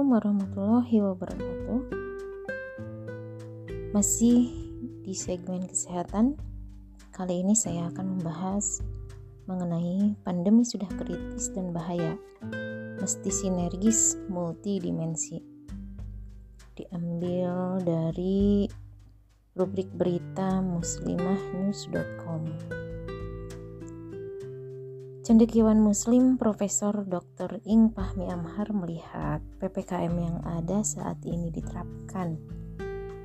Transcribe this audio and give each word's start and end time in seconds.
Assalamualaikum 0.00 0.32
warahmatullahi 0.32 0.96
wabarakatuh. 1.04 1.80
Masih 3.92 4.48
di 5.04 5.12
segmen 5.12 5.60
kesehatan. 5.68 6.40
Kali 7.12 7.44
ini 7.44 7.52
saya 7.52 7.92
akan 7.92 8.16
membahas 8.16 8.80
mengenai 9.44 10.16
pandemi 10.24 10.64
sudah 10.64 10.88
kritis 10.96 11.52
dan 11.52 11.76
bahaya. 11.76 12.16
Mesti 12.96 13.28
sinergis 13.28 14.16
multidimensi. 14.32 15.44
Diambil 16.80 17.84
dari 17.84 18.72
rubrik 19.52 19.92
berita 19.92 20.64
muslimahnews.com. 20.64 22.40
Cendekiawan 25.30 25.78
Muslim 25.78 26.42
Profesor 26.42 27.06
Dr. 27.06 27.62
Ing 27.62 27.94
Pahmi 27.94 28.26
Amhar 28.34 28.66
melihat 28.74 29.38
PPKM 29.62 30.10
yang 30.10 30.42
ada 30.42 30.82
saat 30.82 31.22
ini 31.22 31.54
diterapkan 31.54 32.34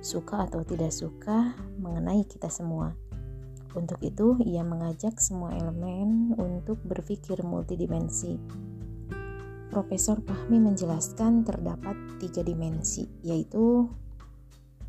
suka 0.00 0.48
atau 0.48 0.64
tidak 0.64 0.96
suka 0.96 1.52
mengenai 1.76 2.24
kita 2.24 2.48
semua. 2.48 2.96
Untuk 3.76 4.00
itu, 4.00 4.32
ia 4.48 4.64
mengajak 4.64 5.20
semua 5.20 5.52
elemen 5.52 6.32
untuk 6.40 6.80
berpikir 6.88 7.44
multidimensi. 7.44 8.40
Profesor 9.68 10.24
Pahmi 10.24 10.56
menjelaskan 10.56 11.44
terdapat 11.44 12.16
tiga 12.16 12.40
dimensi, 12.40 13.04
yaitu 13.20 13.92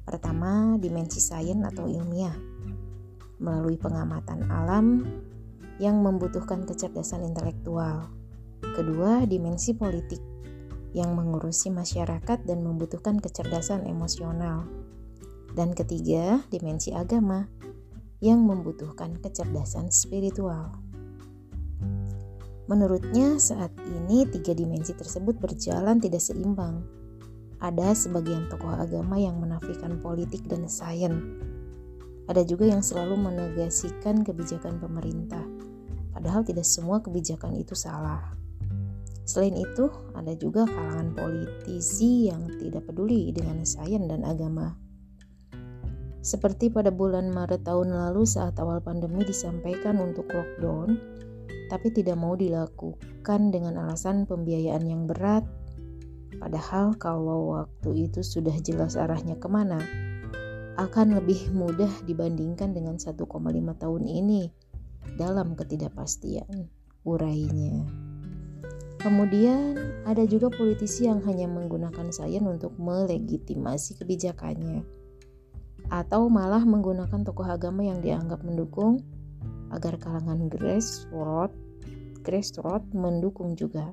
pertama, 0.07 0.79
dimensi 0.79 1.19
sains 1.19 1.59
atau 1.75 1.91
ilmiah, 1.91 2.39
melalui 3.43 3.75
pengamatan 3.75 4.47
alam, 4.47 5.03
yang 5.81 6.05
membutuhkan 6.05 6.69
kecerdasan 6.69 7.25
intelektual. 7.25 8.13
Kedua, 8.61 9.25
dimensi 9.25 9.73
politik 9.73 10.21
yang 10.93 11.17
mengurusi 11.17 11.73
masyarakat 11.73 12.45
dan 12.45 12.61
membutuhkan 12.61 13.17
kecerdasan 13.17 13.89
emosional. 13.89 14.69
Dan 15.57 15.73
ketiga, 15.73 16.45
dimensi 16.53 16.93
agama 16.93 17.49
yang 18.21 18.45
membutuhkan 18.45 19.17
kecerdasan 19.17 19.89
spiritual. 19.89 20.77
Menurutnya, 22.69 23.41
saat 23.41 23.73
ini 23.83 24.29
tiga 24.29 24.53
dimensi 24.53 24.93
tersebut 24.93 25.41
berjalan 25.41 25.97
tidak 25.97 26.21
seimbang. 26.21 26.85
Ada 27.57 27.97
sebagian 27.97 28.47
tokoh 28.53 28.69
agama 28.69 29.17
yang 29.17 29.41
menafikan 29.41 29.97
politik 29.97 30.45
dan 30.45 30.69
sains. 30.69 31.19
Ada 32.29 32.47
juga 32.47 32.69
yang 32.69 32.79
selalu 32.79 33.19
menegasikan 33.19 34.23
kebijakan 34.23 34.79
pemerintah 34.79 35.43
Padahal 36.21 36.45
tidak 36.45 36.69
semua 36.69 37.01
kebijakan 37.01 37.57
itu 37.57 37.73
salah. 37.73 38.37
Selain 39.25 39.57
itu, 39.57 39.89
ada 40.13 40.37
juga 40.37 40.69
kalangan 40.69 41.17
politisi 41.17 42.29
yang 42.29 42.45
tidak 42.61 42.85
peduli 42.85 43.33
dengan 43.33 43.65
sains 43.65 44.05
dan 44.05 44.21
agama. 44.21 44.77
Seperti 46.21 46.69
pada 46.69 46.93
bulan 46.93 47.33
Maret 47.33 47.65
tahun 47.65 47.97
lalu 47.97 48.29
saat 48.29 48.53
awal 48.61 48.85
pandemi 48.85 49.25
disampaikan 49.25 49.97
untuk 49.97 50.29
lockdown, 50.29 50.93
tapi 51.73 51.89
tidak 51.89 52.21
mau 52.21 52.37
dilakukan 52.37 53.49
dengan 53.49 53.81
alasan 53.81 54.29
pembiayaan 54.29 54.85
yang 54.85 55.09
berat. 55.09 55.41
Padahal 56.37 56.93
kalau 57.01 57.57
waktu 57.57 58.13
itu 58.13 58.21
sudah 58.21 58.53
jelas 58.61 58.93
arahnya 58.93 59.41
ke 59.41 59.49
mana, 59.49 59.81
akan 60.77 61.17
lebih 61.17 61.49
mudah 61.49 61.89
dibandingkan 62.05 62.77
dengan 62.77 63.01
1,5 63.01 63.25
tahun 63.81 64.03
ini 64.05 64.60
dalam 65.15 65.53
ketidakpastian, 65.57 66.69
urainya. 67.05 67.85
Kemudian 69.01 69.77
ada 70.05 70.21
juga 70.29 70.53
politisi 70.53 71.09
yang 71.09 71.25
hanya 71.25 71.49
menggunakan 71.49 72.13
sains 72.13 72.45
untuk 72.45 72.77
melegitimasi 72.77 73.97
kebijakannya 73.97 74.85
atau 75.89 76.29
malah 76.29 76.61
menggunakan 76.63 77.25
tokoh 77.25 77.49
agama 77.49 77.83
yang 77.83 77.99
dianggap 77.99 78.45
mendukung 78.45 79.01
agar 79.73 79.97
kalangan 79.97 80.47
grassroots 80.47 81.57
grassroots 82.21 82.93
mendukung 82.93 83.57
juga. 83.57 83.89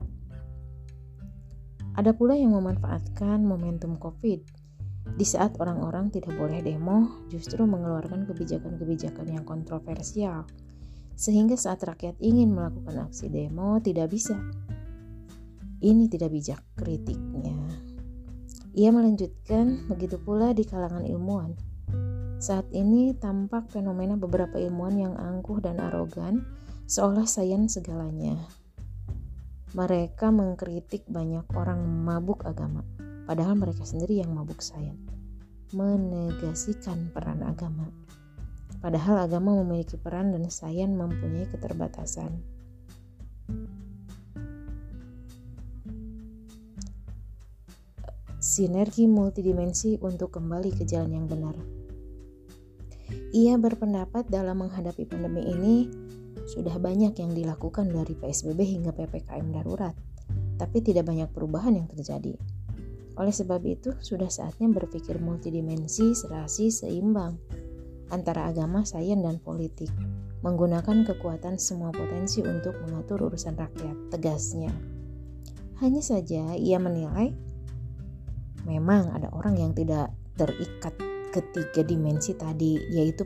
Ada 1.97 2.15
pula 2.15 2.37
yang 2.39 2.55
memanfaatkan 2.55 3.43
momentum 3.43 3.97
Covid 3.99 4.45
di 5.17 5.25
saat 5.25 5.57
orang-orang 5.57 6.13
tidak 6.13 6.37
boleh 6.37 6.61
demo, 6.61 7.25
justru 7.33 7.65
mengeluarkan 7.65 8.29
kebijakan-kebijakan 8.29 9.27
yang 9.33 9.45
kontroversial 9.49 10.45
sehingga 11.19 11.59
saat 11.59 11.83
rakyat 11.83 12.15
ingin 12.23 12.55
melakukan 12.55 13.11
aksi 13.11 13.27
demo 13.27 13.83
tidak 13.83 14.15
bisa. 14.15 14.39
Ini 15.83 16.07
tidak 16.07 16.31
bijak 16.31 16.63
kritiknya. 16.79 17.59
Ia 18.79 18.95
melanjutkan 18.95 19.91
begitu 19.91 20.23
pula 20.23 20.55
di 20.55 20.63
kalangan 20.63 21.03
ilmuwan. 21.03 21.59
Saat 22.39 22.71
ini 22.71 23.19
tampak 23.19 23.67
fenomena 23.67 24.15
beberapa 24.15 24.63
ilmuwan 24.63 24.95
yang 24.95 25.15
angkuh 25.19 25.59
dan 25.59 25.83
arogan 25.83 26.47
seolah 26.87 27.27
sains 27.27 27.75
segalanya. 27.75 28.39
Mereka 29.75 30.31
mengkritik 30.31 31.03
banyak 31.11 31.45
orang 31.59 31.83
mabuk 31.83 32.47
agama, 32.47 32.87
padahal 33.27 33.59
mereka 33.59 33.83
sendiri 33.83 34.23
yang 34.23 34.31
mabuk 34.31 34.63
sains. 34.63 35.03
Menegasikan 35.75 37.11
peran 37.11 37.43
agama. 37.43 37.91
Padahal 38.79 39.27
agama 39.27 39.59
memiliki 39.59 39.99
peran 39.99 40.31
dan 40.31 40.47
sains 40.47 40.95
mempunyai 40.95 41.51
keterbatasan. 41.51 42.31
Sinergi 48.39 49.11
multidimensi 49.11 49.99
untuk 49.99 50.39
kembali 50.39 50.71
ke 50.79 50.87
jalan 50.87 51.11
yang 51.11 51.27
benar. 51.27 51.59
Ia 53.35 53.59
berpendapat 53.59 54.31
dalam 54.31 54.63
menghadapi 54.63 55.11
pandemi 55.11 55.43
ini 55.43 55.77
sudah 56.47 56.79
banyak 56.79 57.19
yang 57.19 57.35
dilakukan 57.35 57.91
dari 57.91 58.15
PSBB 58.15 58.63
hingga 58.63 58.95
PPKM 58.95 59.59
darurat, 59.59 59.93
tapi 60.55 60.79
tidak 60.87 61.11
banyak 61.11 61.27
perubahan 61.35 61.83
yang 61.83 61.91
terjadi. 61.91 62.39
Oleh 63.19 63.35
sebab 63.35 63.59
itu, 63.67 63.99
sudah 63.99 64.31
saatnya 64.31 64.71
berpikir 64.71 65.19
multidimensi, 65.19 66.15
serasi, 66.15 66.71
seimbang 66.71 67.35
antara 68.09 68.49
agama, 68.49 68.85
sains, 68.85 69.21
dan 69.21 69.41
politik, 69.41 69.91
menggunakan 70.41 71.05
kekuatan 71.05 71.59
semua 71.59 71.91
potensi 71.91 72.41
untuk 72.45 72.79
mengatur 72.87 73.29
urusan 73.33 73.59
rakyat, 73.59 73.97
tegasnya. 74.15 74.71
Hanya 75.79 76.03
saja 76.03 76.59
ia 76.59 76.79
menilai 76.83 77.31
memang 78.67 79.15
ada 79.15 79.33
orang 79.33 79.57
yang 79.57 79.73
tidak 79.73 80.13
terikat 80.37 80.93
ketiga 81.33 81.81
dimensi 81.85 82.37
tadi, 82.37 82.77
yaitu 82.93 83.25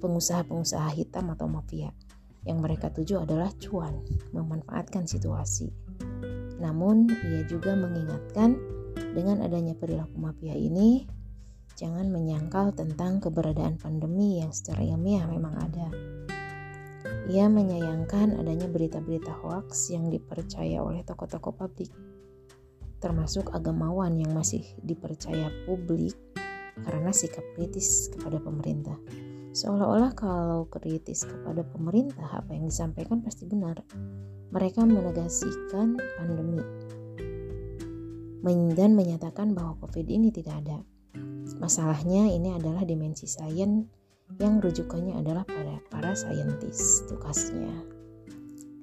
pengusaha-pengusaha 0.00 0.90
hitam 0.94 1.30
atau 1.34 1.46
mafia. 1.46 1.90
Yang 2.46 2.58
mereka 2.58 2.86
tuju 2.88 3.20
adalah 3.20 3.52
cuan, 3.60 4.00
memanfaatkan 4.32 5.04
situasi. 5.04 5.68
Namun, 6.60 7.08
ia 7.08 7.42
juga 7.44 7.76
mengingatkan 7.76 8.56
dengan 9.12 9.44
adanya 9.44 9.76
perilaku 9.76 10.16
mafia 10.16 10.56
ini, 10.56 11.04
jangan 11.80 12.12
menyangkal 12.12 12.76
tentang 12.76 13.24
keberadaan 13.24 13.80
pandemi 13.80 14.44
yang 14.44 14.52
secara 14.52 14.84
ilmiah 14.84 15.24
memang 15.24 15.56
ada. 15.56 15.88
Ia 17.32 17.48
menyayangkan 17.48 18.36
adanya 18.36 18.68
berita-berita 18.68 19.32
hoaks 19.40 19.88
yang 19.88 20.12
dipercaya 20.12 20.84
oleh 20.84 21.00
tokoh-tokoh 21.08 21.56
publik, 21.56 21.88
termasuk 23.00 23.48
agamawan 23.56 24.12
yang 24.20 24.36
masih 24.36 24.60
dipercaya 24.84 25.48
publik 25.64 26.12
karena 26.84 27.16
sikap 27.16 27.48
kritis 27.56 28.12
kepada 28.12 28.36
pemerintah. 28.36 29.00
Seolah-olah 29.56 30.12
kalau 30.12 30.68
kritis 30.68 31.24
kepada 31.24 31.64
pemerintah, 31.64 32.28
apa 32.44 32.52
yang 32.52 32.68
disampaikan 32.68 33.24
pasti 33.24 33.48
benar. 33.48 33.80
Mereka 34.52 34.84
menegasikan 34.84 35.96
pandemi 36.18 36.60
dan 38.74 38.96
menyatakan 38.96 39.52
bahwa 39.52 39.76
COVID 39.80 40.06
ini 40.08 40.28
tidak 40.32 40.64
ada. 40.64 40.78
Masalahnya 41.58 42.30
ini 42.30 42.54
adalah 42.54 42.86
dimensi 42.86 43.26
sains 43.26 43.88
yang 44.38 44.62
rujukannya 44.62 45.18
adalah 45.18 45.42
pada 45.42 45.82
para 45.90 46.14
saintis, 46.14 47.02
tukasnya. 47.10 47.72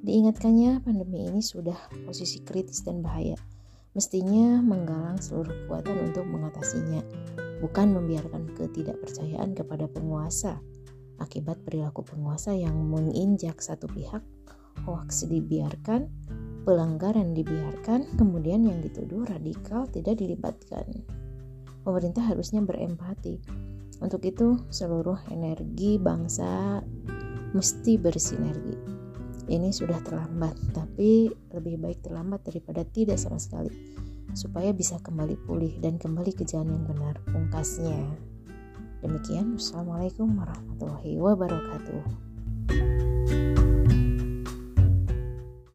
Diingatkannya 0.03 0.83
pandemi 0.83 1.31
ini 1.31 1.39
sudah 1.39 1.77
posisi 2.03 2.43
kritis 2.43 2.83
dan 2.83 2.99
bahaya. 2.99 3.39
Mestinya 3.95 4.59
menggalang 4.59 5.17
seluruh 5.23 5.65
kekuatan 5.65 6.11
untuk 6.11 6.27
mengatasinya, 6.27 7.01
bukan 7.63 7.95
membiarkan 7.95 8.51
ketidakpercayaan 8.59 9.55
kepada 9.55 9.87
penguasa 9.87 10.59
akibat 11.17 11.57
perilaku 11.65 12.05
penguasa 12.05 12.53
yang 12.53 12.77
menginjak 12.77 13.57
satu 13.57 13.89
pihak, 13.89 14.21
hoax 14.85 15.25
dibiarkan, 15.25 16.05
pelanggaran 16.61 17.33
dibiarkan, 17.33 18.05
kemudian 18.21 18.69
yang 18.69 18.79
dituduh 18.85 19.25
radikal 19.25 19.89
tidak 19.89 20.21
dilibatkan 20.21 20.85
pemerintah 21.87 22.27
harusnya 22.27 22.59
berempati. 22.59 23.39
Untuk 24.03 24.19
itu, 24.27 24.59
seluruh 24.67 25.15
energi 25.31 25.95
bangsa 25.95 26.83
mesti 27.55 27.95
bersinergi. 27.95 28.75
Ini 29.47 29.71
sudah 29.71 30.03
terlambat, 30.03 30.75
tapi 30.75 31.31
lebih 31.55 31.79
baik 31.79 32.03
terlambat 32.03 32.43
daripada 32.43 32.83
tidak 32.83 33.15
sama 33.15 33.39
sekali. 33.39 33.71
supaya 34.35 34.69
bisa 34.69 35.01
kembali 35.01 35.33
pulih 35.49 35.81
dan 35.81 35.97
kembali 35.97 36.29
ke 36.29 36.45
jalan 36.45 36.77
yang 36.77 36.85
benar 36.85 37.17
pungkasnya. 37.25 37.97
Demikian, 39.01 39.57
Wassalamualaikum 39.57 40.29
warahmatullahi 40.37 41.17
wabarakatuh. 41.17 42.26